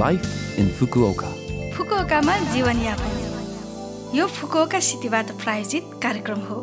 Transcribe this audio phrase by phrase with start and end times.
[0.00, 1.28] Life in Fukuoka.
[1.76, 6.60] फुकुओकामा जीवनयापन। यो Fukuoka सिटीबाट प्रायोजित कार्यक्रम हो।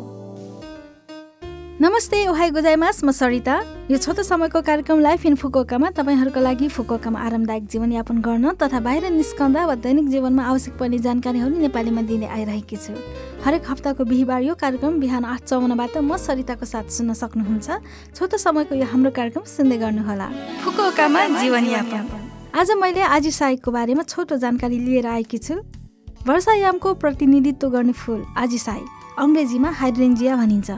[1.80, 7.20] नमस्ते ओहाई गोजाइमास। म सरिता। यो छोटो समयको कार्यक्रम लाइफ इन फुकुओकामा तपाईँहरूको लागि फुकुओकामा
[7.20, 12.76] आरामदायक जीवनयापन गर्न तथा बाहिर निस्कँदा वा दैनिक जीवनमा आवश्यक पर्ने जानकारीहरू नेपालीमा दिने आइरहेकी
[12.76, 12.98] छु।
[13.46, 17.78] हरेक हप्ताको बिहिबार यो कार्यक्रम बिहान आठ चौवन्नबाट म सरिताको साथ सुन्न सक्नुहुन्छ।
[18.10, 20.26] छोटो समयको यो हाम्रो कार्यक्रम सुन्दै गर्नुहोला।
[20.66, 25.54] फुकुओकामा जीवनयापन। आज मैले आजिसाईको बारेमा छोटो जानकारी लिएर आएकी छु।
[26.26, 28.82] वर्षायामको प्रतिनिधित्व गर्ने फुल आजिसाई
[29.18, 30.70] अङ्ग्रेजीमा हाइड्रेन्जिया भनिन्छ।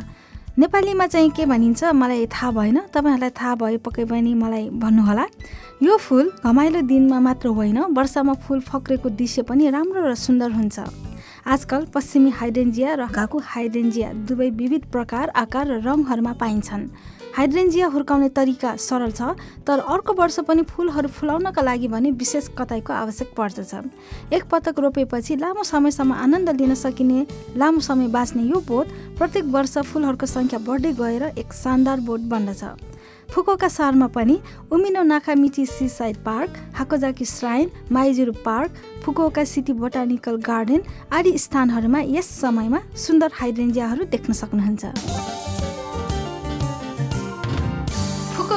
[0.59, 5.27] नेपालीमा चाहिँ के भनिन्छ मलाई थाहा भएन तपाईँहरूलाई थाहा भए पक्कै पनि मलाई भन्नुहोला।
[5.83, 10.77] यो फुल घमाइलो दिनमा मात्र होइन वर्षामा फुल फक्रेको दृश्य पनि राम्रो र सुन्दर हुन्छ।
[11.49, 16.89] आजकल पश्चिमी हाइड्रेन्जिया र घाकु हाइड्रेन्जिया दुवै विविध प्रकार आकार र रङहरूमा पाइन्छन्।
[17.37, 19.29] हाइड्रेन्जिया हुर्काउने तरिका सरल छ
[19.67, 23.75] तर अर्को वर्ष पनि फुलहरू फुलाउनका लागि भने विशेष कताइको आवश्यक पर्दछ।
[24.33, 28.87] एक पटक रोपेपछि लामो समयसम्म आनन्द लिन सकिने लामो समय बाँच्ने यो बोट
[29.19, 32.65] प्रत्येक वर्ष फुलहरूको सङ्ख्या बढ्दै गएर एक शानदार बोट बन्दछ।
[33.33, 34.39] फुकोका सहरमा पनि
[34.73, 38.71] Umino Nakamichi seaside park Hakozaki shrine Maizuru park
[39.05, 40.83] Fukuoka city botanical garden
[41.17, 45.62] आदि स्थानहरूमा यस समयमा सुन्दर हाइड्रेन्जियाहरू देख्न सक्नुहुन्छ।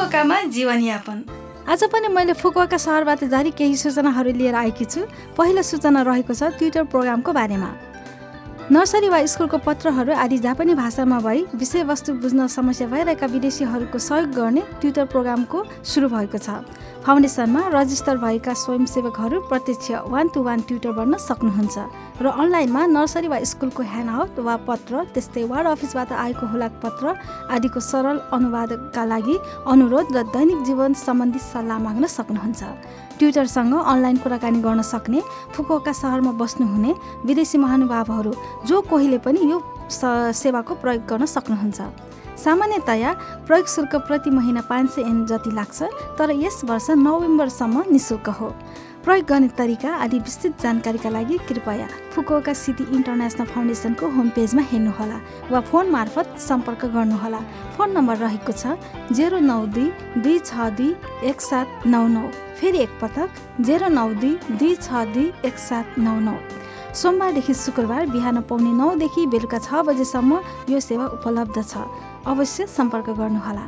[0.06, 1.18] फुकुओकामा जीवनयापन।
[1.66, 5.02] आज पनि मैले फुकुवाका सहरबाट जारी केही सूचनाहरू लिएर आएकी छु।
[5.34, 7.70] पहिलो सूचना रहेको छ ट्विटर प्रोग्रामको बारेमा।
[8.70, 14.62] नर्सरी वा स्कुलको पत्रहरू आदि जापानी भाषामा भई विषयवस्तु बुझ्न समस्या भइरहेका विदेशीहरूको सहयोग गर्ने
[14.78, 16.62] ट्विटर प्रोग्रामको सुरु भएको छ।
[17.06, 21.78] फाउन्डेसनमा रजिस्टर भएका स्वयंसेवकहरू प्रत्यक्ष वान टु वान ट्विटर गर्न सक्नुहुन्छ
[22.18, 27.14] र अनलाइनमा नर्सरी वा स्कुलको ह्यान्डआउट वा पत्र त्यस्तै वार्ड अफिसबाट आएको हुलाक पत्र
[27.54, 29.36] आदिको सरल अनुवादका लागि
[29.74, 32.62] अनुरोध र दैनिक जीवन सम्बन्धी सल्लाह माग्न सक्नुहुन्छ।
[33.22, 35.22] ट्विटरसँग अनलाइन कुराकानी गर्न सक्ने
[35.54, 38.34] फुकुओका सहरमा बस्नुहुने विदेशी महानुभावहरू
[38.66, 39.62] जो कोहीले पनि यो
[40.42, 41.80] सेवाको प्रयोग गर्न सक्नुहुन्छ।
[42.44, 43.14] सामान्यतया
[43.48, 45.84] प्रयोग शुल्क प्रति महिना पाँच सय एन जति लाग्छ
[46.20, 48.50] तर यस वर्ष नोभेम्बरसम्म निशुल्क हो।
[49.06, 55.20] प्रयोग गर्ने तरिका आदि विस्तृत जानकारीका लागि कृपया फुकुओका सिटी इन्टरनेसनल फाउन्डेसनको होम पेजमा हेर्नुहोला
[55.52, 57.40] वा फोन मार्फत सम्पर्क गर्नुहोला।
[57.78, 60.96] फोन नम्बर रहेको छ जेरो नौ दुई दुई छ दुई
[61.30, 62.28] एक सात नौ नौ।
[62.60, 66.38] फेरि एकपटक जेरो नौ दुई दुई छ दुई एक सात नौ नौ।
[66.96, 70.32] सोमबारदेखि शुक्रबार बिहान पाउने नौदेखि बेलुका छ बजेसम्म
[70.70, 71.84] यो सेवा उपलब्ध छ।
[72.26, 73.66] अवश्य सम्पर्क गर्नुहोला।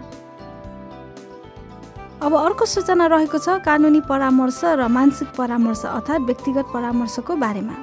[2.24, 7.76] अब अर्को सूचना रहेको छ कानुनी परामर्श र मानसिक परामर्श अर्थात् व्यक्तिगत परामर्शको बारेमा।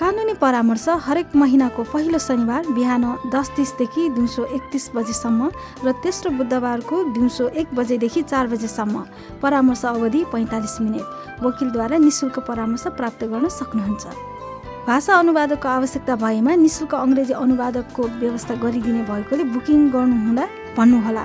[0.00, 5.50] कानुनी परामर्श हरेक महिनाको पहिलो शनिबार बिहान दस तिसदेखि दिउँसो एकतिस बजेसम्म
[5.84, 9.04] र तेस्रो बुधबारको दिउँसो एक बजेदेखि चार बजेसम्म।
[9.42, 14.04] परामर्श अवधि पैँतालिस मिनट। वकिलद्वारा निशुल्क परामर्श प्राप्त गर्न सक्नुहुन्छ।
[14.88, 20.44] भाषा अनुवादकको आवश्यकता भएमा निशुल्क अङ्ग्रेजी अनुवादकको व्यवस्था गरिदिने भएकोले बुकिङ गर्नुहुँदा
[20.76, 21.24] भन्नुहोला।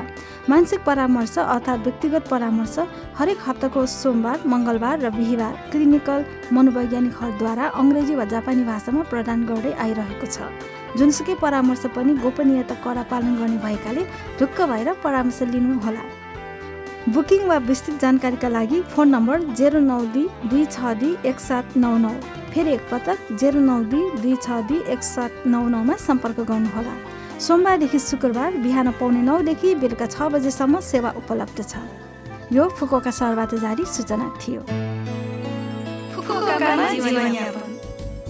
[0.49, 2.75] मानसिक परामर्श अर्थात् व्यक्तिगत परामर्श
[3.19, 6.19] हरेक हप्ताको सोमबार मङ्गलबार र बिहिबार क्लिनिकल
[6.55, 10.37] मनोवैज्ञानिकहरूद्वारा अङ्ग्रेजी वा जापानी भाषामा प्रदान गर्दै आइरहेको छ।
[10.97, 14.03] जुनसुकै परामर्श पनि गोपनीयता कडा पालन गर्ने भएकाले
[14.39, 16.03] ढुक्क भएर परामर्श लिनुहोला।
[17.15, 21.77] बुकिङ वा विस्तृत जानकारीका लागि फोन नम्बर जेरो नौ दुई दुई छ दुई एक सात
[21.77, 22.13] नौ नौ।
[22.53, 26.95] फेरि एकपटक जेरो नौ दुई दुई छ दुई एक सात नौ नौमा सम्पर्क गर्नुहोला।
[27.39, 31.77] सोमबारदेखि शुक्रबार बिहान पाउने नौदेखि बेलुका छ बजेसम्म सेवा उपलब्ध छ।
[32.51, 34.61] यो फुकोका सहरबाट जारी सूचना थियो।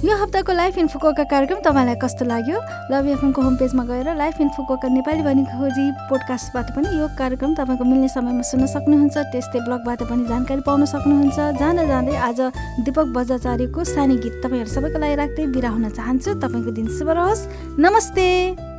[0.05, 2.57] यो हप्ताको लाइफ इन फुकोका कार्यक्रम तपाईँलाई कस्तो लाग्यो?
[2.91, 7.53] लभ एफएमको होम पेजमा गएर लाइफ इन फुकोका नेपाली भनी खोजी पोडकास्टबाट पनि यो कार्यक्रम
[7.55, 12.39] तपाईँको मिल्ने समयमा सुन्न सक्नुहुन्छ। त्यस्तै ब्लगबाट पनि जानकारी पाउन सक्नुहुन्छ। जाँदा जाँदै आज
[12.85, 17.47] दिपक बजाचार्यको सानो गीत तपाईँहरू सबैको लागि राख्दै बिरा हुन चाहन्छु। तपाईँको दिन शुभ रहोस्।
[17.79, 18.74] नमस्ते।